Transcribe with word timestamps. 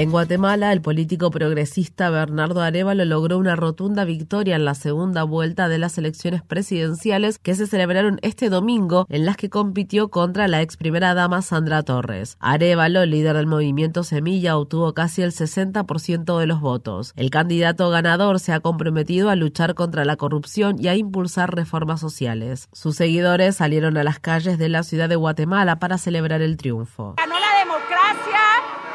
En 0.00 0.10
Guatemala, 0.10 0.72
el 0.72 0.80
político 0.80 1.30
progresista 1.30 2.08
Bernardo 2.08 2.62
Arevalo 2.62 3.04
logró 3.04 3.36
una 3.36 3.54
rotunda 3.54 4.06
victoria 4.06 4.56
en 4.56 4.64
la 4.64 4.74
segunda 4.74 5.24
vuelta 5.24 5.68
de 5.68 5.76
las 5.76 5.98
elecciones 5.98 6.42
presidenciales 6.42 7.38
que 7.38 7.54
se 7.54 7.66
celebraron 7.66 8.18
este 8.22 8.48
domingo, 8.48 9.04
en 9.10 9.26
las 9.26 9.36
que 9.36 9.50
compitió 9.50 10.08
contra 10.08 10.48
la 10.48 10.62
ex 10.62 10.78
primera 10.78 11.12
dama 11.12 11.42
Sandra 11.42 11.82
Torres. 11.82 12.38
Arevalo, 12.40 13.04
líder 13.04 13.36
del 13.36 13.46
movimiento 13.46 14.02
Semilla, 14.02 14.56
obtuvo 14.56 14.94
casi 14.94 15.20
el 15.20 15.32
60% 15.32 16.38
de 16.38 16.46
los 16.46 16.62
votos. 16.62 17.12
El 17.14 17.28
candidato 17.28 17.90
ganador 17.90 18.40
se 18.40 18.54
ha 18.54 18.60
comprometido 18.60 19.28
a 19.28 19.36
luchar 19.36 19.74
contra 19.74 20.06
la 20.06 20.16
corrupción 20.16 20.76
y 20.78 20.88
a 20.88 20.96
impulsar 20.96 21.54
reformas 21.54 22.00
sociales. 22.00 22.70
Sus 22.72 22.96
seguidores 22.96 23.56
salieron 23.56 23.98
a 23.98 24.04
las 24.04 24.18
calles 24.18 24.56
de 24.56 24.70
la 24.70 24.82
ciudad 24.82 25.10
de 25.10 25.16
Guatemala 25.16 25.78
para 25.78 25.98
celebrar 25.98 26.40
el 26.40 26.56
triunfo. 26.56 27.16
Ganó 27.18 27.34
la 27.34 27.58
democracia 27.58 28.40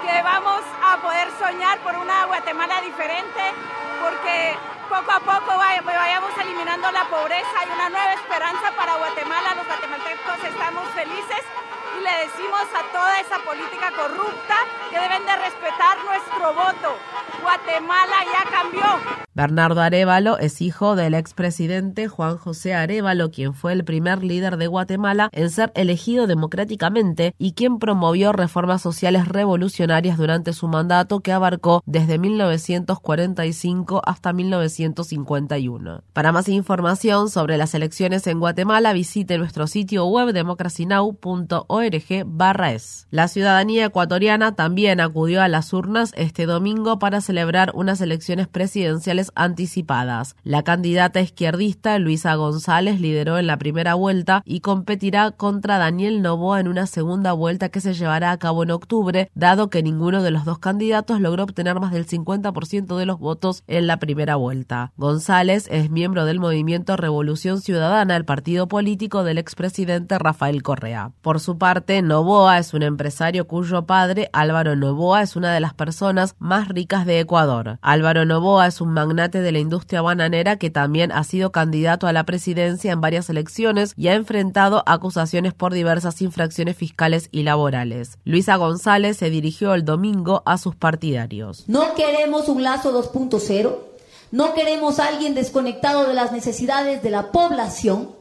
que 0.01 0.23
vamos 0.23 0.61
a 0.81 0.84
soñar 1.45 1.77
por 1.79 1.95
una 1.95 2.25
Guatemala 2.25 2.81
diferente, 2.81 3.43
porque 4.01 4.57
poco 4.89 5.11
a 5.11 5.19
poco 5.19 5.57
vayamos 5.57 6.31
eliminando 6.41 6.91
la 6.91 7.03
pobreza 7.05 7.57
y 7.67 7.71
una 7.71 7.89
nueva 7.89 8.13
esperanza 8.13 8.71
para 8.75 8.95
Guatemala. 8.95 9.53
Los 9.53 9.67
guatemaltecos 9.67 10.43
estamos 10.43 10.87
felices 10.95 11.43
y 11.97 12.03
le 12.03 12.25
decimos 12.25 12.65
a 12.73 12.91
toda 12.91 13.19
esa 13.19 13.39
política 13.45 13.91
corrupta 13.95 14.55
que 14.89 14.99
deben 14.99 15.25
de 15.25 15.35
respetar 15.35 15.97
nuestro 16.03 16.53
voto. 16.53 16.95
Guatemala 17.41 18.15
ya 18.25 18.49
cambió. 18.49 19.25
Bernardo 19.33 19.81
Arevalo 19.81 20.37
es 20.37 20.61
hijo 20.61 20.95
del 20.95 21.13
expresidente 21.13 22.07
Juan 22.07 22.37
José 22.37 22.73
Arevalo, 22.73 23.31
quien 23.31 23.53
fue 23.53 23.73
el 23.73 23.83
primer 23.83 24.23
líder 24.23 24.55
de 24.55 24.67
Guatemala 24.67 25.29
en 25.33 25.49
ser 25.49 25.73
elegido 25.75 26.25
democráticamente 26.25 27.35
y 27.37 27.51
quien 27.51 27.77
promovió 27.77 28.31
reformas 28.31 28.81
sociales 28.81 29.27
revolucionarias 29.27 30.17
durante 30.17 30.53
su 30.53 30.69
mandato 30.69 31.19
que 31.19 31.33
abarcó 31.33 31.83
desde 31.85 32.17
1945 32.17 34.01
hasta 34.05 34.31
1951. 34.31 36.03
Para 36.13 36.31
más 36.31 36.47
información 36.47 37.29
sobre 37.29 37.57
las 37.57 37.75
elecciones 37.75 38.25
en 38.27 38.39
Guatemala, 38.39 38.93
visite 38.93 39.37
nuestro 39.37 39.67
sitio 39.67 40.05
web 40.05 40.31
democracynow.org/es. 41.89 43.07
La 43.11 43.27
ciudadanía 43.27 43.85
ecuatoriana 43.85 44.55
también 44.55 44.99
acudió 44.99 45.41
a 45.41 45.47
las 45.47 45.71
urnas 45.73 46.11
este 46.15 46.45
domingo 46.45 46.99
para 46.99 47.21
celebrar 47.21 47.71
unas 47.73 48.01
elecciones 48.01 48.47
presidenciales 48.47 49.31
anticipadas. 49.35 50.35
La 50.43 50.63
candidata 50.63 51.21
izquierdista 51.21 51.97
Luisa 51.99 52.35
González 52.35 52.99
lideró 52.99 53.37
en 53.37 53.47
la 53.47 53.57
primera 53.57 53.93
vuelta 53.95 54.41
y 54.45 54.59
competirá 54.59 55.31
contra 55.31 55.77
Daniel 55.77 56.21
Novoa 56.21 56.59
en 56.59 56.67
una 56.67 56.87
segunda 56.87 57.33
vuelta 57.33 57.69
que 57.69 57.81
se 57.81 57.93
llevará 57.93 58.31
a 58.31 58.37
cabo 58.37 58.63
en 58.63 58.71
octubre, 58.71 59.29
dado 59.35 59.69
que 59.69 59.83
ninguno 59.83 60.23
de 60.23 60.31
los 60.31 60.45
dos 60.45 60.59
candidatos 60.59 61.21
logró 61.21 61.43
obtener 61.43 61.79
más 61.79 61.91
del 61.91 62.07
50% 62.07 62.97
de 62.97 63.05
los 63.05 63.19
votos 63.19 63.63
en 63.67 63.87
la 63.87 63.97
primera 63.97 64.35
vuelta. 64.35 64.91
González 64.97 65.67
es 65.71 65.89
miembro 65.89 66.25
del 66.25 66.39
movimiento 66.39 66.97
Revolución 66.97 67.61
Ciudadana, 67.61 68.15
el 68.15 68.25
partido 68.25 68.67
político 68.67 69.23
del 69.23 69.37
expresidente 69.37 70.17
Rafael 70.17 70.63
Correa. 70.63 71.11
Por 71.21 71.39
su 71.39 71.57
parte, 71.57 71.74
Novoa 72.03 72.57
es 72.57 72.73
un 72.73 72.83
empresario 72.83 73.47
cuyo 73.47 73.85
padre, 73.85 74.29
Álvaro 74.31 74.77
Novoa, 74.77 75.21
es 75.21 75.35
una 75.35 75.53
de 75.53 75.59
las 75.59 75.73
personas 75.73 76.35
más 76.39 76.69
ricas 76.69 77.05
de 77.05 77.19
Ecuador. 77.19 77.79
Álvaro 77.81 78.23
Novoa 78.23 78.67
es 78.67 78.79
un 78.79 78.93
magnate 78.93 79.41
de 79.41 79.51
la 79.51 79.59
industria 79.59 80.01
bananera 80.01 80.55
que 80.55 80.69
también 80.69 81.11
ha 81.11 81.23
sido 81.25 81.51
candidato 81.51 82.07
a 82.07 82.13
la 82.13 82.23
presidencia 82.23 82.93
en 82.93 83.01
varias 83.01 83.29
elecciones 83.29 83.93
y 83.97 84.07
ha 84.07 84.13
enfrentado 84.13 84.83
acusaciones 84.85 85.53
por 85.53 85.73
diversas 85.73 86.21
infracciones 86.21 86.77
fiscales 86.77 87.27
y 87.31 87.43
laborales. 87.43 88.19
Luisa 88.23 88.55
González 88.55 89.17
se 89.17 89.29
dirigió 89.29 89.73
el 89.73 89.83
domingo 89.83 90.43
a 90.45 90.57
sus 90.57 90.75
partidarios. 90.75 91.65
No 91.67 91.93
queremos 91.95 92.47
un 92.47 92.63
lazo 92.63 92.93
2.0, 92.93 93.75
no 94.31 94.53
queremos 94.53 94.99
a 94.99 95.07
alguien 95.07 95.35
desconectado 95.35 96.07
de 96.07 96.13
las 96.13 96.31
necesidades 96.31 97.03
de 97.03 97.09
la 97.09 97.31
población, 97.31 98.11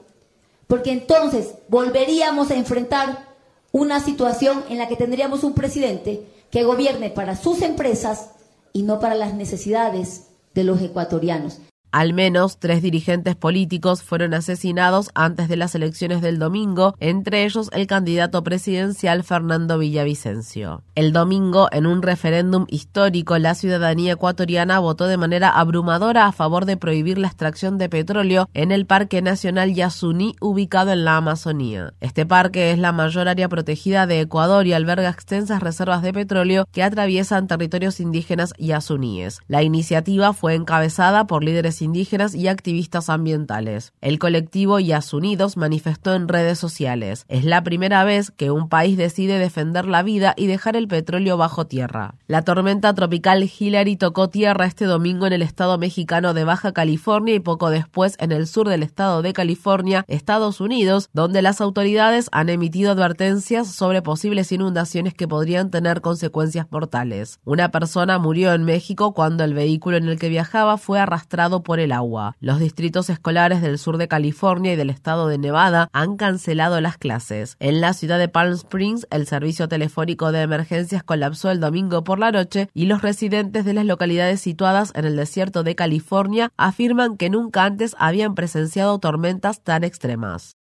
porque 0.66 0.90
entonces 0.90 1.54
volveríamos 1.68 2.50
a 2.50 2.56
enfrentar 2.56 3.33
una 3.74 3.98
situación 3.98 4.62
en 4.68 4.78
la 4.78 4.86
que 4.86 4.94
tendríamos 4.94 5.42
un 5.42 5.52
presidente 5.52 6.24
que 6.52 6.62
gobierne 6.62 7.10
para 7.10 7.34
sus 7.34 7.60
empresas 7.60 8.30
y 8.72 8.84
no 8.84 9.00
para 9.00 9.16
las 9.16 9.34
necesidades 9.34 10.28
de 10.54 10.62
los 10.62 10.80
ecuatorianos. 10.80 11.58
Al 11.94 12.12
menos 12.12 12.58
tres 12.58 12.82
dirigentes 12.82 13.36
políticos 13.36 14.02
fueron 14.02 14.34
asesinados 14.34 15.10
antes 15.14 15.48
de 15.48 15.56
las 15.56 15.76
elecciones 15.76 16.22
del 16.22 16.40
domingo, 16.40 16.96
entre 16.98 17.44
ellos 17.44 17.70
el 17.72 17.86
candidato 17.86 18.42
presidencial 18.42 19.22
Fernando 19.22 19.78
Villavicencio. 19.78 20.82
El 20.96 21.12
domingo, 21.12 21.68
en 21.70 21.86
un 21.86 22.02
referéndum 22.02 22.66
histórico, 22.68 23.38
la 23.38 23.54
ciudadanía 23.54 24.14
ecuatoriana 24.14 24.80
votó 24.80 25.06
de 25.06 25.18
manera 25.18 25.50
abrumadora 25.50 26.26
a 26.26 26.32
favor 26.32 26.64
de 26.64 26.76
prohibir 26.76 27.16
la 27.16 27.28
extracción 27.28 27.78
de 27.78 27.88
petróleo 27.88 28.48
en 28.54 28.72
el 28.72 28.86
Parque 28.86 29.22
Nacional 29.22 29.72
Yasuní, 29.72 30.34
ubicado 30.40 30.90
en 30.90 31.04
la 31.04 31.18
Amazonía. 31.18 31.92
Este 32.00 32.26
parque 32.26 32.72
es 32.72 32.78
la 32.80 32.90
mayor 32.90 33.28
área 33.28 33.48
protegida 33.48 34.08
de 34.08 34.18
Ecuador 34.18 34.66
y 34.66 34.72
alberga 34.72 35.10
extensas 35.10 35.62
reservas 35.62 36.02
de 36.02 36.12
petróleo 36.12 36.66
que 36.72 36.82
atraviesan 36.82 37.46
territorios 37.46 38.00
indígenas 38.00 38.52
yasuníes. 38.58 39.42
La 39.46 39.62
iniciativa 39.62 40.32
fue 40.32 40.54
encabezada 40.54 41.28
por 41.28 41.44
líderes 41.44 41.83
indígenas 41.84 42.34
y 42.34 42.48
activistas 42.48 43.08
ambientales. 43.08 43.92
El 44.00 44.18
colectivo 44.18 44.80
Yasunidos 44.80 45.56
manifestó 45.56 46.14
en 46.14 46.26
redes 46.26 46.58
sociales. 46.58 47.24
Es 47.28 47.44
la 47.44 47.62
primera 47.62 48.02
vez 48.02 48.30
que 48.30 48.50
un 48.50 48.68
país 48.68 48.96
decide 48.96 49.38
defender 49.38 49.86
la 49.86 50.02
vida 50.02 50.34
y 50.36 50.46
dejar 50.46 50.74
el 50.74 50.88
petróleo 50.88 51.36
bajo 51.36 51.66
tierra. 51.66 52.16
La 52.26 52.42
tormenta 52.42 52.92
tropical 52.94 53.48
Hillary 53.58 53.96
tocó 53.96 54.28
tierra 54.28 54.66
este 54.66 54.86
domingo 54.86 55.26
en 55.26 55.32
el 55.32 55.42
estado 55.42 55.78
mexicano 55.78 56.34
de 56.34 56.44
Baja 56.44 56.72
California 56.72 57.34
y 57.34 57.40
poco 57.40 57.70
después 57.70 58.16
en 58.18 58.32
el 58.32 58.46
sur 58.46 58.68
del 58.68 58.82
estado 58.82 59.22
de 59.22 59.32
California, 59.32 60.04
Estados 60.08 60.60
Unidos, 60.60 61.08
donde 61.12 61.42
las 61.42 61.60
autoridades 61.60 62.28
han 62.32 62.48
emitido 62.48 62.92
advertencias 62.92 63.68
sobre 63.68 64.02
posibles 64.02 64.50
inundaciones 64.52 65.14
que 65.14 65.28
podrían 65.28 65.70
tener 65.70 66.00
consecuencias 66.00 66.66
mortales. 66.70 67.40
Una 67.44 67.70
persona 67.70 68.18
murió 68.18 68.52
en 68.52 68.64
México 68.64 69.12
cuando 69.12 69.44
el 69.44 69.54
vehículo 69.54 69.96
en 69.96 70.08
el 70.08 70.18
que 70.18 70.28
viajaba 70.28 70.78
fue 70.78 70.98
arrastrado 71.00 71.62
por 71.62 71.73
el 71.80 71.92
agua. 71.92 72.36
Los 72.40 72.58
distritos 72.58 73.10
escolares 73.10 73.62
del 73.62 73.78
sur 73.78 73.96
de 73.96 74.08
California 74.08 74.72
y 74.72 74.76
del 74.76 74.90
estado 74.90 75.28
de 75.28 75.38
Nevada 75.38 75.88
han 75.92 76.16
cancelado 76.16 76.80
las 76.80 76.98
clases. 76.98 77.56
En 77.60 77.80
la 77.80 77.92
ciudad 77.92 78.18
de 78.18 78.28
Palm 78.28 78.52
Springs, 78.52 79.06
el 79.10 79.26
servicio 79.26 79.68
telefónico 79.68 80.32
de 80.32 80.42
emergencias 80.42 81.02
colapsó 81.02 81.50
el 81.50 81.60
domingo 81.60 82.04
por 82.04 82.18
la 82.18 82.32
noche 82.32 82.68
y 82.74 82.86
los 82.86 83.02
residentes 83.02 83.64
de 83.64 83.74
las 83.74 83.84
localidades 83.84 84.40
situadas 84.40 84.92
en 84.94 85.04
el 85.04 85.16
desierto 85.16 85.62
de 85.62 85.74
California 85.74 86.50
afirman 86.56 87.16
que 87.16 87.30
nunca 87.30 87.64
antes 87.64 87.96
habían 87.98 88.34
presenciado 88.34 88.98
tormentas 88.98 89.62
tan 89.62 89.84
extremas. 89.84 90.56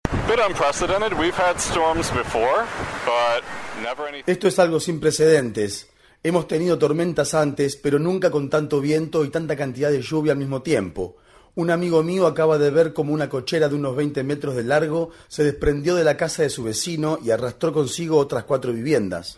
Esto 4.26 4.48
es 4.48 4.60
algo 4.60 4.80
sin 4.80 5.00
precedentes. 5.00 5.91
Hemos 6.24 6.48
tenido 6.48 6.78
tormentas 6.78 7.34
antes, 7.34 7.76
pero 7.76 7.98
nunca 7.98 8.30
con 8.30 8.48
tanto 8.48 8.80
viento 8.80 9.26
y 9.26 9.30
tanta 9.30 9.56
cantidad 9.56 9.90
de 9.90 10.04
lluvia 10.04 10.34
al 10.34 10.38
mismo 10.38 10.62
tiempo. 10.62 11.18
Un 11.56 11.72
amigo 11.72 12.04
mío 12.04 12.28
acaba 12.28 12.60
de 12.60 12.70
ver 12.70 12.94
como 12.94 13.12
una 13.12 13.28
cochera 13.28 13.68
de 13.70 13.74
unos 13.74 13.96
20 13.96 14.24
metros 14.24 14.56
de 14.56 14.64
largo 14.64 15.10
se 15.28 15.44
desprendió 15.44 15.96
de 15.96 16.04
la 16.04 16.18
casa 16.18 16.44
de 16.44 16.50
su 16.50 16.64
vecino 16.64 17.18
y 17.24 17.32
arrastró 17.32 17.74
consigo 17.74 18.18
otras 18.18 18.44
cuatro 18.44 18.72
viviendas. 18.72 19.36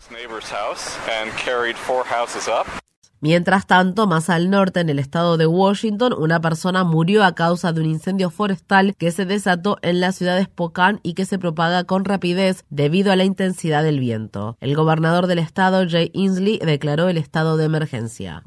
Mientras 3.23 3.67
tanto, 3.67 4.05
más 4.05 4.29
al 4.29 4.49
norte, 4.49 4.81
en 4.81 4.89
el 4.89 4.99
estado 4.99 5.37
de 5.37 5.47
Washington, 5.47 6.11
una 6.11 6.41
persona 6.41 6.83
murió 6.83 7.23
a 7.23 7.35
causa 7.35 7.71
de 7.71 7.79
un 7.79 7.85
incendio 7.85 8.29
forestal 8.29 8.97
que 8.97 9.13
se 9.13 9.23
desató 9.23 9.77
en 9.81 10.01
la 10.01 10.11
ciudad 10.11 10.35
de 10.35 10.43
Spokane 10.43 10.99
y 11.03 11.13
que 11.13 11.23
se 11.23 11.39
propaga 11.39 11.85
con 11.85 12.03
rapidez 12.03 12.65
debido 12.69 13.13
a 13.13 13.15
la 13.15 13.23
intensidad 13.23 13.81
del 13.81 14.01
viento. 14.01 14.57
El 14.59 14.75
gobernador 14.75 15.27
del 15.27 15.39
estado, 15.39 15.85
Jay 15.89 16.11
Inslee, 16.13 16.59
declaró 16.59 17.07
el 17.07 17.15
estado 17.15 17.55
de 17.55 17.63
emergencia. 17.63 18.43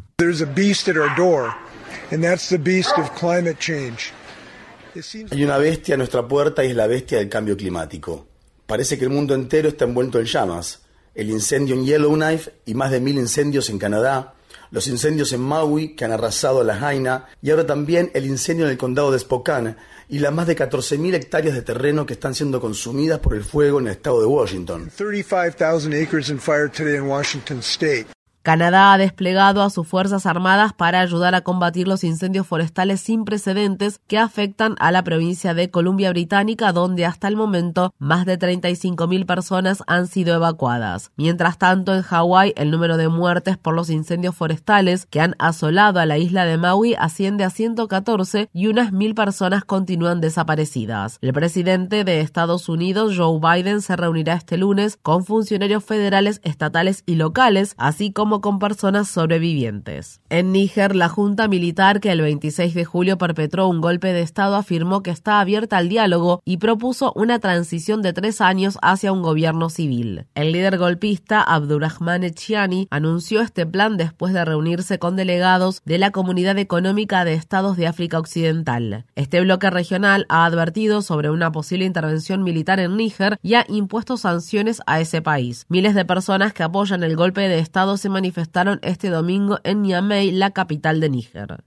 Hay 5.30 5.44
una 5.44 5.56
bestia 5.56 5.94
a 5.94 5.98
nuestra 5.98 6.28
puerta 6.28 6.62
y 6.66 6.68
es 6.68 6.76
la 6.76 6.86
bestia 6.86 7.16
del 7.16 7.30
cambio 7.30 7.56
climático. 7.56 8.26
Parece 8.66 8.98
que 8.98 9.06
el 9.06 9.10
mundo 9.10 9.34
entero 9.34 9.70
está 9.70 9.86
envuelto 9.86 10.20
en 10.20 10.26
llamas. 10.26 10.82
El 11.14 11.30
incendio 11.30 11.74
en 11.76 11.86
Yellowknife 11.86 12.52
y 12.66 12.74
más 12.74 12.90
de 12.90 13.00
mil 13.00 13.16
incendios 13.16 13.70
en 13.70 13.78
Canadá, 13.78 14.34
los 14.70 14.86
incendios 14.88 15.32
en 15.32 15.40
Maui 15.40 15.94
que 15.94 16.04
han 16.04 16.12
arrasado 16.12 16.60
a 16.60 16.64
la 16.64 16.76
Jaina 16.76 17.26
y 17.42 17.50
ahora 17.50 17.66
también 17.66 18.10
el 18.14 18.26
incendio 18.26 18.66
en 18.66 18.72
el 18.72 18.78
condado 18.78 19.10
de 19.10 19.18
Spokane 19.18 19.76
y 20.08 20.18
las 20.18 20.32
más 20.32 20.46
de 20.46 20.56
14.000 20.56 21.14
hectáreas 21.14 21.54
de 21.54 21.62
terreno 21.62 22.06
que 22.06 22.14
están 22.14 22.34
siendo 22.34 22.60
consumidas 22.60 23.18
por 23.18 23.34
el 23.34 23.44
fuego 23.44 23.80
en 23.80 23.86
el 23.86 23.92
estado 23.92 24.20
de 24.20 24.26
Washington. 24.26 24.90
35,000 24.96 26.02
acres 26.02 26.30
in 26.30 26.38
fire 26.38 26.70
today 26.70 26.96
in 26.96 27.02
Washington 27.02 27.58
state. 27.58 28.15
Canadá 28.46 28.92
ha 28.92 28.98
desplegado 28.98 29.60
a 29.60 29.70
sus 29.70 29.88
Fuerzas 29.88 30.24
Armadas 30.24 30.72
para 30.72 31.00
ayudar 31.00 31.34
a 31.34 31.40
combatir 31.40 31.88
los 31.88 32.04
incendios 32.04 32.46
forestales 32.46 33.00
sin 33.00 33.24
precedentes 33.24 34.00
que 34.06 34.18
afectan 34.18 34.76
a 34.78 34.92
la 34.92 35.02
provincia 35.02 35.52
de 35.52 35.68
Columbia 35.68 36.10
Británica, 36.10 36.70
donde 36.70 37.06
hasta 37.06 37.26
el 37.26 37.34
momento 37.34 37.92
más 37.98 38.24
de 38.24 38.38
35.000 38.38 39.26
personas 39.26 39.82
han 39.88 40.06
sido 40.06 40.36
evacuadas. 40.36 41.10
Mientras 41.16 41.58
tanto, 41.58 41.92
en 41.92 42.02
Hawái, 42.02 42.52
el 42.56 42.70
número 42.70 42.96
de 42.96 43.08
muertes 43.08 43.56
por 43.56 43.74
los 43.74 43.90
incendios 43.90 44.36
forestales 44.36 45.06
que 45.06 45.20
han 45.20 45.34
asolado 45.40 45.98
a 45.98 46.06
la 46.06 46.16
isla 46.16 46.44
de 46.44 46.56
Maui 46.56 46.94
asciende 46.96 47.42
a 47.42 47.50
114 47.50 48.48
y 48.52 48.68
unas 48.68 48.92
mil 48.92 49.16
personas 49.16 49.64
continúan 49.64 50.20
desaparecidas. 50.20 51.18
El 51.20 51.32
presidente 51.32 52.04
de 52.04 52.20
Estados 52.20 52.68
Unidos, 52.68 53.16
Joe 53.16 53.40
Biden, 53.40 53.82
se 53.82 53.96
reunirá 53.96 54.34
este 54.34 54.56
lunes 54.56 55.00
con 55.02 55.24
funcionarios 55.24 55.82
federales, 55.82 56.40
estatales 56.44 57.02
y 57.06 57.16
locales, 57.16 57.74
así 57.76 58.12
como 58.12 58.35
con 58.40 58.58
personas 58.58 59.08
sobrevivientes. 59.08 60.20
En 60.28 60.52
Níger, 60.52 60.96
la 60.96 61.08
Junta 61.08 61.48
Militar 61.48 62.00
que 62.00 62.12
el 62.12 62.20
26 62.20 62.74
de 62.74 62.84
julio 62.84 63.18
perpetró 63.18 63.68
un 63.68 63.80
golpe 63.80 64.12
de 64.12 64.22
Estado 64.22 64.56
afirmó 64.56 65.02
que 65.02 65.10
está 65.10 65.40
abierta 65.40 65.76
al 65.76 65.88
diálogo 65.88 66.40
y 66.44 66.56
propuso 66.58 67.12
una 67.14 67.38
transición 67.38 68.02
de 68.02 68.12
tres 68.12 68.40
años 68.40 68.78
hacia 68.82 69.12
un 69.12 69.22
gobierno 69.22 69.70
civil. 69.70 70.26
El 70.34 70.52
líder 70.52 70.78
golpista, 70.78 71.42
Abdurrahman 71.42 72.24
Echiani, 72.24 72.88
anunció 72.90 73.40
este 73.40 73.66
plan 73.66 73.96
después 73.96 74.32
de 74.32 74.44
reunirse 74.44 74.98
con 74.98 75.16
delegados 75.16 75.82
de 75.84 75.98
la 75.98 76.10
Comunidad 76.10 76.58
Económica 76.58 77.24
de 77.24 77.34
Estados 77.34 77.76
de 77.76 77.86
África 77.86 78.18
Occidental. 78.18 79.04
Este 79.14 79.40
bloque 79.40 79.70
regional 79.70 80.26
ha 80.28 80.44
advertido 80.44 81.02
sobre 81.02 81.30
una 81.30 81.52
posible 81.52 81.84
intervención 81.84 82.42
militar 82.42 82.80
en 82.80 82.96
Níger 82.96 83.38
y 83.42 83.54
ha 83.54 83.64
impuesto 83.68 84.16
sanciones 84.16 84.82
a 84.86 85.00
ese 85.00 85.22
país. 85.22 85.64
Miles 85.68 85.94
de 85.94 86.04
personas 86.04 86.52
que 86.52 86.62
apoyan 86.62 87.02
el 87.02 87.16
golpe 87.16 87.42
de 87.42 87.58
Estado 87.58 87.96
se 87.96 88.08
manifestaron 88.08 88.25
manifestaron 88.26 88.80
este 88.82 89.08
domingo 89.08 89.60
en 89.62 89.82
Niamey, 89.82 90.32
la 90.32 90.50
capital 90.50 90.98
de 91.00 91.08
Níger. 91.10 91.62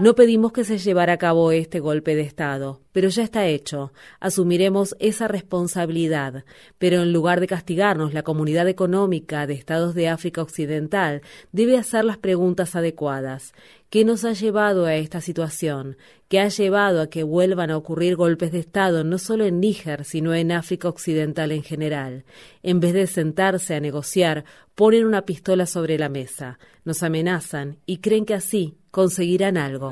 No 0.00 0.14
pedimos 0.14 0.52
que 0.52 0.64
se 0.64 0.78
llevara 0.78 1.14
a 1.14 1.18
cabo 1.18 1.52
este 1.52 1.80
golpe 1.80 2.14
de 2.14 2.22
Estado, 2.22 2.80
pero 2.92 3.08
ya 3.08 3.22
está 3.22 3.46
hecho. 3.46 3.92
Asumiremos 4.20 4.96
esa 4.98 5.28
responsabilidad. 5.28 6.44
Pero 6.78 7.02
en 7.02 7.12
lugar 7.12 7.40
de 7.40 7.46
castigarnos, 7.46 8.14
la 8.14 8.22
comunidad 8.22 8.68
económica 8.68 9.46
de 9.46 9.54
Estados 9.54 9.94
de 9.94 10.08
África 10.08 10.42
Occidental 10.42 11.22
debe 11.52 11.78
hacer 11.78 12.04
las 12.04 12.18
preguntas 12.18 12.74
adecuadas. 12.74 13.52
¿Qué 13.90 14.04
nos 14.04 14.24
ha 14.24 14.32
llevado 14.32 14.86
a 14.86 14.94
esta 14.94 15.20
situación? 15.20 15.96
¿Qué 16.28 16.40
ha 16.40 16.48
llevado 16.48 17.02
a 17.02 17.08
que 17.08 17.22
vuelvan 17.22 17.70
a 17.70 17.76
ocurrir 17.76 18.16
golpes 18.16 18.50
de 18.50 18.58
Estado 18.58 19.04
no 19.04 19.18
solo 19.18 19.44
en 19.44 19.60
Níger, 19.60 20.04
sino 20.04 20.34
en 20.34 20.50
África 20.50 20.88
Occidental 20.88 21.52
en 21.52 21.62
general? 21.62 22.24
En 22.62 22.80
vez 22.80 22.94
de 22.94 23.06
sentarse 23.06 23.74
a 23.74 23.80
negociar, 23.80 24.44
ponen 24.74 25.04
una 25.04 25.26
pistola 25.26 25.66
sobre 25.66 25.98
la 25.98 26.08
mesa, 26.08 26.58
nos 26.84 27.02
amenazan 27.02 27.76
y 27.84 27.98
creen 27.98 28.24
que 28.24 28.34
así 28.34 28.78
conseguirán 28.92 29.56
algo. 29.56 29.90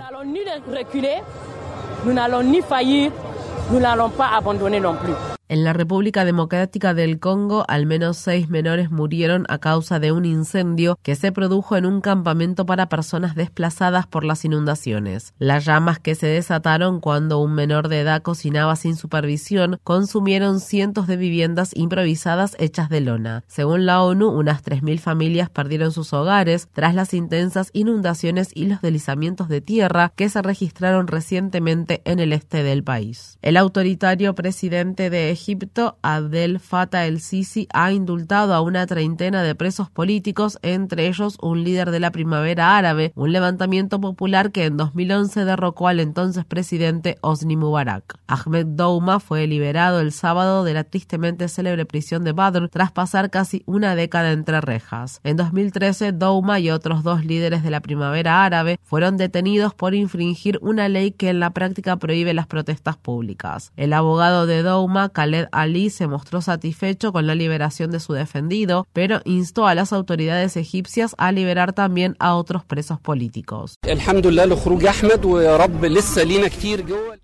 En 5.50 5.64
la 5.64 5.72
República 5.72 6.24
Democrática 6.24 6.94
del 6.94 7.18
Congo, 7.18 7.64
al 7.66 7.84
menos 7.84 8.18
seis 8.18 8.48
menores 8.48 8.92
murieron 8.92 9.46
a 9.48 9.58
causa 9.58 9.98
de 9.98 10.12
un 10.12 10.24
incendio 10.24 10.96
que 11.02 11.16
se 11.16 11.32
produjo 11.32 11.76
en 11.76 11.86
un 11.86 12.00
campamento 12.00 12.66
para 12.66 12.88
personas 12.88 13.34
desplazadas 13.34 14.06
por 14.06 14.22
las 14.22 14.44
inundaciones. 14.44 15.34
Las 15.40 15.64
llamas 15.64 15.98
que 15.98 16.14
se 16.14 16.28
desataron 16.28 17.00
cuando 17.00 17.40
un 17.40 17.52
menor 17.52 17.88
de 17.88 17.98
edad 17.98 18.22
cocinaba 18.22 18.76
sin 18.76 18.94
supervisión 18.94 19.80
consumieron 19.82 20.60
cientos 20.60 21.08
de 21.08 21.16
viviendas 21.16 21.72
improvisadas 21.74 22.54
hechas 22.60 22.88
de 22.88 23.00
lona. 23.00 23.42
Según 23.48 23.86
la 23.86 24.02
ONU, 24.04 24.28
unas 24.28 24.62
3.000 24.62 25.00
familias 25.00 25.50
perdieron 25.50 25.90
sus 25.90 26.12
hogares 26.12 26.68
tras 26.72 26.94
las 26.94 27.12
intensas 27.12 27.70
inundaciones 27.72 28.52
y 28.54 28.66
los 28.66 28.82
deslizamientos 28.82 29.48
de 29.48 29.60
tierra 29.60 30.12
que 30.14 30.28
se 30.28 30.42
registraron 30.42 31.08
recientemente 31.08 32.02
en 32.04 32.20
el 32.20 32.32
este 32.32 32.62
del 32.62 32.84
país. 32.84 33.36
El 33.42 33.56
autoritario 33.56 34.36
presidente 34.36 35.10
de 35.10 35.39
Egipto, 35.40 35.96
Abdel 36.02 36.60
Fattah 36.60 37.06
el-Sisi 37.06 37.66
ha 37.72 37.92
indultado 37.92 38.52
a 38.52 38.60
una 38.60 38.86
treintena 38.86 39.42
de 39.42 39.54
presos 39.54 39.88
políticos, 39.88 40.58
entre 40.60 41.08
ellos 41.08 41.38
un 41.40 41.64
líder 41.64 41.90
de 41.90 42.00
la 42.00 42.10
primavera 42.10 42.76
árabe, 42.76 43.12
un 43.14 43.32
levantamiento 43.32 44.00
popular 44.00 44.52
que 44.52 44.66
en 44.66 44.76
2011 44.76 45.46
derrocó 45.46 45.88
al 45.88 46.00
entonces 46.00 46.44
presidente 46.44 47.16
Osni 47.22 47.56
Mubarak. 47.56 48.18
Ahmed 48.26 48.66
Douma 48.66 49.18
fue 49.18 49.46
liberado 49.46 50.00
el 50.00 50.12
sábado 50.12 50.62
de 50.62 50.74
la 50.74 50.84
tristemente 50.84 51.48
célebre 51.48 51.86
prisión 51.86 52.22
de 52.22 52.32
Badr 52.32 52.68
tras 52.68 52.92
pasar 52.92 53.30
casi 53.30 53.62
una 53.64 53.94
década 53.94 54.32
entre 54.32 54.60
rejas. 54.60 55.20
En 55.24 55.38
2013, 55.38 56.12
Douma 56.12 56.60
y 56.60 56.70
otros 56.70 57.02
dos 57.02 57.24
líderes 57.24 57.62
de 57.62 57.70
la 57.70 57.80
primavera 57.80 58.44
árabe 58.44 58.78
fueron 58.82 59.16
detenidos 59.16 59.72
por 59.72 59.94
infringir 59.94 60.58
una 60.60 60.88
ley 60.88 61.12
que 61.12 61.30
en 61.30 61.40
la 61.40 61.50
práctica 61.50 61.96
prohíbe 61.96 62.34
las 62.34 62.46
protestas 62.46 62.98
públicas. 62.98 63.72
El 63.76 63.94
abogado 63.94 64.46
de 64.46 64.62
Douma, 64.62 65.08
Khaled 65.30 65.48
Ali 65.52 65.90
se 65.90 66.08
mostró 66.08 66.42
satisfecho 66.42 67.12
con 67.12 67.26
la 67.26 67.36
liberación 67.36 67.92
de 67.92 68.00
su 68.00 68.12
defendido, 68.12 68.88
pero 68.92 69.20
instó 69.24 69.68
a 69.68 69.76
las 69.76 69.92
autoridades 69.92 70.56
egipcias 70.56 71.14
a 71.18 71.30
liberar 71.30 71.72
también 71.72 72.16
a 72.18 72.34
otros 72.34 72.64
presos 72.64 72.98
políticos. 73.00 73.76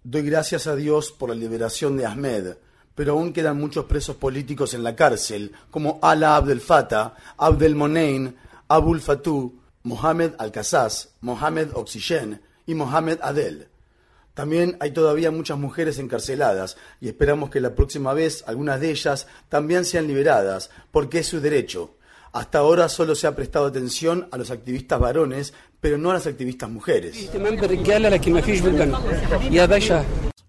Doy 0.04 0.22
gracias 0.22 0.66
a 0.68 0.76
Dios 0.76 1.10
por 1.10 1.30
la 1.30 1.34
liberación 1.34 1.96
de 1.96 2.06
Ahmed, 2.06 2.56
pero 2.94 3.12
aún 3.14 3.32
quedan 3.32 3.58
muchos 3.58 3.86
presos 3.86 4.14
políticos 4.16 4.72
en 4.74 4.84
la 4.84 4.94
cárcel, 4.94 5.52
como 5.72 5.98
Ala 6.00 6.36
Abdel 6.36 6.60
Fattah, 6.60 7.16
Abdel 7.36 7.74
Monein, 7.74 8.36
Abul 8.68 9.00
Fatou, 9.00 9.52
Mohamed 9.82 10.34
Al-Qasas, 10.38 11.10
Mohamed 11.20 11.70
Oxygen 11.74 12.40
y 12.66 12.74
Mohamed 12.74 13.18
Adel. 13.20 13.68
También 14.36 14.76
hay 14.80 14.90
todavía 14.90 15.30
muchas 15.30 15.56
mujeres 15.56 15.98
encarceladas 15.98 16.76
y 17.00 17.08
esperamos 17.08 17.48
que 17.48 17.58
la 17.58 17.74
próxima 17.74 18.12
vez 18.12 18.44
algunas 18.46 18.78
de 18.82 18.90
ellas 18.90 19.28
también 19.48 19.86
sean 19.86 20.06
liberadas, 20.06 20.68
porque 20.92 21.20
es 21.20 21.26
su 21.26 21.40
derecho. 21.40 21.94
Hasta 22.34 22.58
ahora 22.58 22.90
solo 22.90 23.14
se 23.14 23.26
ha 23.26 23.34
prestado 23.34 23.64
atención 23.64 24.28
a 24.30 24.36
los 24.36 24.50
activistas 24.50 25.00
varones, 25.00 25.54
pero 25.80 25.96
no 25.96 26.10
a 26.10 26.14
las 26.14 26.26
activistas 26.26 26.68
mujeres. 26.68 27.16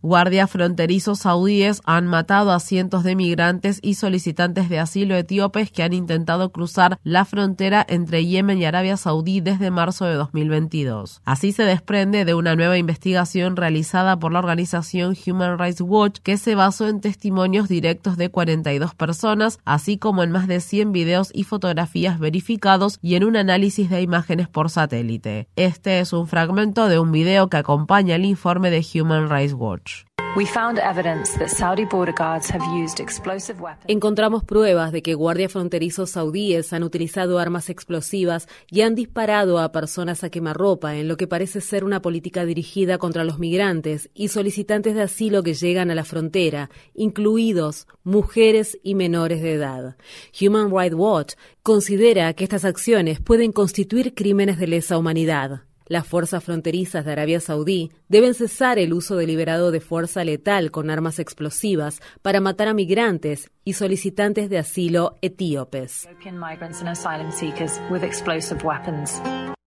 Guardias 0.04 0.52
fronterizos 0.52 1.20
saudíes 1.20 1.82
han 1.84 2.06
matado 2.06 2.52
a 2.52 2.60
cientos 2.60 3.04
de 3.04 3.16
migrantes 3.16 3.80
y 3.82 3.96
solicitantes 3.96 4.70
de 4.70 4.78
asilo 4.78 5.16
etíopes 5.16 5.72
que 5.72 5.82
han 5.82 5.92
intentado 5.92 6.52
cruzar 6.52 7.00
la 7.04 7.26
frontera 7.26 7.84
entre 7.90 8.24
Yemen 8.24 8.60
y 8.60 8.66
Arabia 8.66 8.96
Saudí 8.96 9.42
desde 9.42 9.72
marzo 9.72 10.06
de 10.06 10.14
2022. 10.14 11.22
Así 11.26 11.52
se 11.52 11.64
desprende 11.64 12.26
de 12.26 12.36
una 12.36 12.56
nueva 12.56 12.78
investigación 12.78 13.56
realizada 13.56 14.20
por 14.20 14.32
la 14.32 14.40
organización 14.40 15.16
Human 15.26 15.58
Rights 15.58 15.82
Watch 15.82 16.20
que 16.22 16.38
se 16.38 16.54
basó 16.54 16.88
en 16.88 17.02
testimonios 17.02 17.68
directos 17.68 18.18
de 18.18 18.30
42 18.30 18.94
personas, 18.94 19.60
así 19.66 19.98
como 19.98 20.22
en 20.22 20.32
más 20.32 20.48
de 20.48 20.60
100 20.60 20.92
videos 20.92 21.32
y 21.34 21.44
fotografías 21.44 22.20
verificados 22.20 23.00
y 23.02 23.16
en 23.16 23.24
un 23.24 23.36
análisis 23.36 23.90
de 23.90 24.04
imágenes 24.04 24.48
por 24.48 24.70
satélite. 24.70 25.48
Este 25.56 26.00
es 26.00 26.14
un 26.14 26.28
fragmento 26.28 26.88
de 26.88 27.00
un 27.00 27.12
video 27.12 27.50
que 27.50 27.58
acompaña 27.58 28.16
el 28.16 28.26
informe 28.26 28.70
de 28.70 28.86
Human 28.94 29.28
Rights 29.28 29.54
Watch. 29.54 29.97
Encontramos 33.88 34.44
pruebas 34.44 34.92
de 34.92 35.02
que 35.02 35.16
guardias 35.16 35.52
fronterizos 35.52 36.12
saudíes 36.12 36.74
han 36.74 36.84
utilizado 36.84 37.40
armas 37.40 37.72
explosivas 37.72 38.48
y 38.70 38.82
han 38.82 38.94
disparado 38.94 39.58
a 39.58 39.72
personas 39.72 40.24
a 40.24 40.30
quemarropa 40.30 40.96
en 40.96 41.08
lo 41.08 41.18
que 41.18 41.26
parece 41.26 41.60
ser 41.60 41.84
una 41.84 42.04
política 42.04 42.46
dirigida 42.46 43.00
contra 43.00 43.24
los 43.24 43.40
migrantes 43.40 44.12
y 44.14 44.28
solicitantes 44.28 44.94
de 44.94 45.02
asilo 45.02 45.42
que 45.42 45.56
llegan 45.56 45.90
a 45.90 45.96
la 45.96 46.06
frontera, 46.06 46.70
incluidos 46.94 47.88
mujeres 48.04 48.78
y 48.84 48.94
menores 48.94 49.42
de 49.42 49.54
edad. 49.54 49.98
Human 50.40 50.70
Rights 50.70 50.96
Watch 50.96 51.34
considera 51.64 52.32
que 52.34 52.44
estas 52.44 52.64
acciones 52.64 53.20
pueden 53.20 53.52
constituir 53.52 54.14
crímenes 54.14 54.60
de 54.60 54.68
lesa 54.68 55.00
humanidad. 55.00 55.67
Las 55.88 56.06
fuerzas 56.06 56.44
fronterizas 56.44 57.06
de 57.06 57.14
Arabia 57.14 57.40
Saudí 57.40 57.92
deben 58.10 58.34
cesar 58.34 58.78
el 58.78 58.94
uso 58.94 59.16
deliberado 59.16 59.72
de 59.72 59.80
fuerza 59.80 60.24
letal 60.24 60.70
con 60.70 60.90
armas 60.90 61.18
explosivas 61.20 62.02
para 62.22 62.42
matar 62.42 62.68
a 62.68 62.74
migrantes 62.74 63.50
y 63.64 63.74
solicitantes 63.74 64.50
de 64.50 64.58
asilo 64.58 65.16
etíopes. 65.22 66.08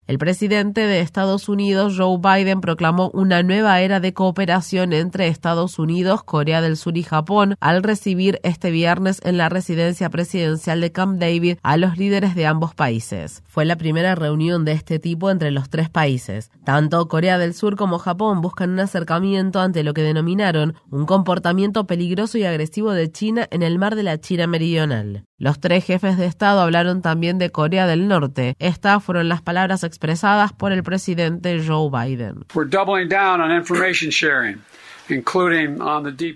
El 0.08 0.20
presidente 0.20 0.88
de 0.88 1.02
Estados 1.02 1.50
Unidos, 1.50 1.96
Joe 1.98 2.18
Biden, 2.18 2.62
proclamó 2.62 3.12
una 3.14 3.44
nueva 3.44 3.82
era 3.82 4.00
de 4.00 4.14
cooperación 4.14 4.94
entre 4.94 5.28
Estados 5.28 5.80
Unidos, 5.80 6.24
Corea 6.24 6.62
del 6.62 6.78
Sur 6.78 6.98
y 6.98 7.04
Japón 7.04 7.56
al 7.60 7.84
recibir 7.84 8.40
este 8.44 8.72
viernes 8.72 9.20
en 9.26 9.36
la 9.36 9.50
residencia 9.50 10.10
presidencial 10.10 10.80
de 10.80 10.94
Camp 10.94 11.20
David 11.20 11.58
a 11.62 11.76
los 11.76 11.98
líderes 11.98 12.36
de 12.36 12.46
ambos 12.46 12.74
países. 12.74 13.44
Fue 13.48 13.66
la 13.66 13.76
primera 13.76 14.16
reunión 14.16 14.64
de 14.64 14.72
este 14.72 14.98
tipo 14.98 15.30
entre 15.30 15.52
los 15.52 15.70
tres 15.70 15.90
países. 15.90 16.52
Tanto 16.64 17.06
Corea 17.10 17.38
del 17.38 17.54
Sur 17.54 17.76
como 17.76 18.00
Japón 18.00 18.40
buscan 18.40 18.70
un 18.70 18.80
acercamiento 18.80 19.60
ante 19.60 19.84
lo 19.84 19.94
que 19.94 20.04
denominaron 20.04 20.76
un 20.90 21.06
comportamiento 21.06 21.86
peligroso 21.86 22.38
y 22.38 22.46
agresivo 22.46 22.94
de 22.94 23.12
China 23.12 23.46
en 23.52 23.62
el 23.62 23.78
mar 23.78 23.98
de 23.98 24.04
la 24.04 24.18
China 24.22 24.48
Meridional. 24.48 25.27
Los 25.40 25.60
tres 25.60 25.86
jefes 25.86 26.18
de 26.18 26.26
Estado 26.26 26.62
hablaron 26.62 27.04
también 27.04 27.38
de 27.38 27.52
Corea 27.52 27.86
del 27.86 28.08
Norte. 28.08 28.56
Estas 28.58 29.04
fueron 29.04 29.30
las 29.30 29.44
palabras 29.44 29.84
expresadas 29.84 30.52
por 30.52 30.72
el 30.72 30.82
presidente 30.82 31.64
Joe 31.64 31.92
Biden. 31.92 32.44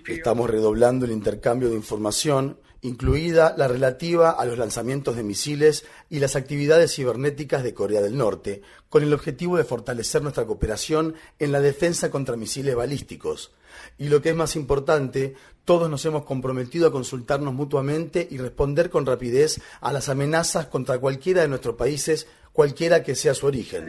Estamos 0.06 0.50
redoblando 0.50 1.04
el 1.04 1.10
intercambio 1.10 1.68
de 1.68 1.74
información, 1.74 2.56
incluida 2.82 3.54
la 3.56 3.68
relativa 3.68 4.30
a 4.30 4.44
los 4.44 4.58
lanzamientos 4.58 5.16
de 5.16 5.22
misiles 5.22 5.86
y 6.10 6.18
las 6.18 6.36
actividades 6.36 6.94
cibernéticas 6.94 7.62
de 7.62 7.74
Corea 7.74 8.02
del 8.02 8.18
Norte, 8.18 8.62
con 8.88 9.02
el 9.04 9.14
objetivo 9.14 9.56
de 9.56 9.64
fortalecer 9.64 10.20
nuestra 10.22 10.44
cooperación 10.44 11.14
en 11.38 11.52
la 11.52 11.60
defensa 11.60 12.10
contra 12.10 12.36
misiles 12.36 12.74
balísticos. 12.74 13.52
Y 13.98 14.08
lo 14.08 14.20
que 14.20 14.30
es 14.30 14.36
más 14.36 14.56
importante, 14.56 15.34
todos 15.64 15.88
nos 15.88 16.04
hemos 16.04 16.24
comprometido 16.24 16.88
a 16.88 16.92
consultarnos 16.92 17.54
mutuamente 17.54 18.26
y 18.30 18.38
responder 18.38 18.90
con 18.90 19.06
rapidez 19.06 19.60
a 19.80 19.92
las 19.92 20.08
amenazas 20.08 20.66
contra 20.66 20.98
cualquiera 20.98 21.42
de 21.42 21.48
nuestros 21.48 21.76
países 21.76 22.26
cualquiera 22.52 23.02
que 23.02 23.14
sea 23.14 23.34
su 23.34 23.46
origen. 23.46 23.86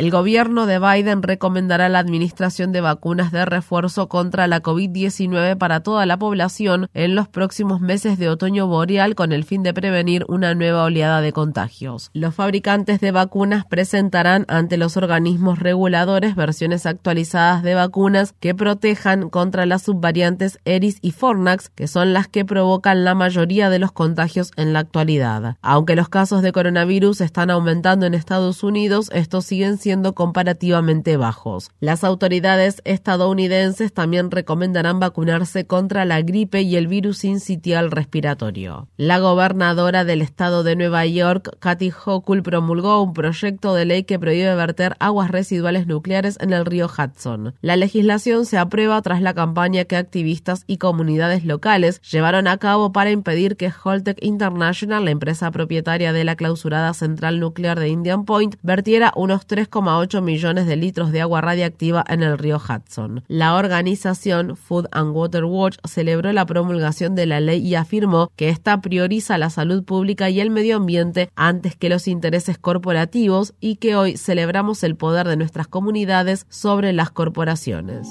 El 0.00 0.10
gobierno 0.10 0.64
de 0.64 0.78
Biden 0.78 1.22
recomendará 1.22 1.90
la 1.90 1.98
administración 1.98 2.72
de 2.72 2.80
vacunas 2.80 3.32
de 3.32 3.44
refuerzo 3.44 4.08
contra 4.08 4.46
la 4.46 4.62
COVID-19 4.62 5.58
para 5.58 5.80
toda 5.80 6.06
la 6.06 6.16
población 6.18 6.88
en 6.94 7.14
los 7.14 7.28
próximos 7.28 7.82
meses 7.82 8.18
de 8.18 8.30
otoño 8.30 8.66
boreal 8.66 9.14
con 9.14 9.30
el 9.30 9.44
fin 9.44 9.62
de 9.62 9.74
prevenir 9.74 10.24
una 10.26 10.54
nueva 10.54 10.84
oleada 10.84 11.20
de 11.20 11.34
contagios. 11.34 12.08
Los 12.14 12.34
fabricantes 12.34 13.00
de 13.00 13.10
vacunas 13.10 13.66
presentarán 13.66 14.46
ante 14.48 14.78
los 14.78 14.96
organismos 14.96 15.58
reguladores 15.58 16.34
versiones 16.34 16.86
actualizadas 16.86 17.62
de 17.62 17.74
vacunas 17.74 18.32
que 18.40 18.54
protejan 18.54 19.28
contra 19.28 19.66
las 19.66 19.82
subvariantes 19.82 20.60
Eris 20.64 20.96
y 21.02 21.10
Fornax, 21.10 21.68
que 21.68 21.88
son 21.88 22.14
las 22.14 22.26
que 22.26 22.46
provocan 22.46 23.04
la 23.04 23.14
mayoría 23.14 23.68
de 23.68 23.78
los 23.78 23.92
contagios 23.92 24.52
en 24.56 24.72
la 24.72 24.78
actualidad. 24.78 25.58
Aunque 25.60 25.94
los 25.94 26.08
casos 26.08 26.40
de 26.40 26.52
coronavirus 26.52 27.20
están 27.20 27.50
aumentando 27.50 28.06
en 28.06 28.14
Estados 28.14 28.62
Unidos, 28.62 29.10
estos 29.12 29.44
siguen 29.44 29.76
siendo 29.76 29.89
comparativamente 30.14 31.16
bajos. 31.16 31.70
Las 31.80 32.04
autoridades 32.04 32.80
estadounidenses 32.84 33.92
también 33.92 34.30
recomendarán 34.30 35.00
vacunarse 35.00 35.66
contra 35.66 36.04
la 36.04 36.22
gripe 36.22 36.62
y 36.62 36.76
el 36.76 36.86
virus 36.86 37.18
sincitial 37.18 37.90
respiratorio. 37.90 38.88
La 38.96 39.18
gobernadora 39.18 40.04
del 40.04 40.22
estado 40.22 40.62
de 40.62 40.76
Nueva 40.76 41.06
York, 41.06 41.56
Kathy 41.58 41.90
Hochul, 41.90 42.42
promulgó 42.42 43.02
un 43.02 43.12
proyecto 43.12 43.74
de 43.74 43.84
ley 43.84 44.04
que 44.04 44.18
prohíbe 44.18 44.54
verter 44.54 44.96
aguas 45.00 45.30
residuales 45.30 45.86
nucleares 45.86 46.38
en 46.40 46.52
el 46.52 46.64
río 46.64 46.86
Hudson. 46.86 47.54
La 47.60 47.76
legislación 47.76 48.46
se 48.46 48.58
aprueba 48.58 49.00
tras 49.02 49.22
la 49.22 49.34
campaña 49.34 49.84
que 49.84 49.96
activistas 49.96 50.64
y 50.66 50.78
comunidades 50.78 51.44
locales 51.44 52.00
llevaron 52.02 52.46
a 52.46 52.58
cabo 52.58 52.92
para 52.92 53.10
impedir 53.10 53.56
que 53.56 53.72
Holtec 53.82 54.18
International, 54.22 55.04
la 55.04 55.10
empresa 55.10 55.50
propietaria 55.50 56.12
de 56.12 56.24
la 56.24 56.36
clausurada 56.36 56.94
central 56.94 57.40
nuclear 57.40 57.78
de 57.78 57.88
Indian 57.88 58.24
Point, 58.24 58.56
vertiera 58.62 59.12
unos 59.16 59.46
3,8 59.70 60.22
millones 60.22 60.66
de 60.66 60.76
litros 60.76 61.12
de 61.12 61.20
agua 61.20 61.40
radiactiva 61.40 62.04
en 62.08 62.22
el 62.22 62.38
río 62.38 62.58
Hudson. 62.58 63.24
La 63.28 63.54
organización 63.54 64.56
Food 64.56 64.86
and 64.92 65.14
Water 65.14 65.44
Watch 65.44 65.78
celebró 65.84 66.32
la 66.32 66.46
promulgación 66.46 67.14
de 67.14 67.26
la 67.26 67.40
ley 67.40 67.66
y 67.66 67.74
afirmó 67.74 68.30
que 68.36 68.48
esta 68.48 68.80
prioriza 68.80 69.38
la 69.38 69.50
salud 69.50 69.84
pública 69.84 70.30
y 70.30 70.40
el 70.40 70.50
medio 70.50 70.76
ambiente 70.76 71.30
antes 71.36 71.76
que 71.76 71.88
los 71.88 72.08
intereses 72.08 72.58
corporativos 72.58 73.54
y 73.60 73.76
que 73.76 73.96
hoy 73.96 74.16
celebramos 74.16 74.82
el 74.82 74.96
poder 74.96 75.28
de 75.28 75.36
nuestras 75.36 75.68
comunidades 75.68 76.46
sobre 76.48 76.92
las 76.92 77.10
corporaciones. 77.10 78.08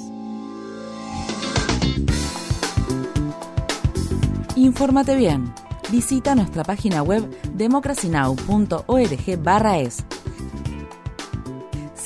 Infórmate 4.56 5.16
bien 5.16 5.52
visita 5.90 6.34
nuestra 6.34 6.64
página 6.64 7.02
web 7.02 7.28
democracynow.org/es. 7.54 10.04